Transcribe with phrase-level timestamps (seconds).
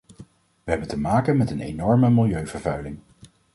[0.63, 2.99] We hebben te maken met een enorme milieuvervuiling.